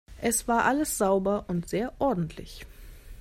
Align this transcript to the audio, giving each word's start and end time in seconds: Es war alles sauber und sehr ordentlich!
Es 0.19 0.47
war 0.47 0.65
alles 0.65 0.97
sauber 0.97 1.45
und 1.47 1.69
sehr 1.69 1.93
ordentlich! 1.99 2.65